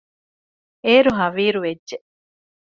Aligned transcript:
އޭރު 0.85 1.11
ހަވީރުވެއްޖެ 1.19 1.97